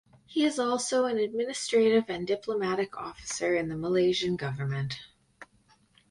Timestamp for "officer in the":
2.97-3.75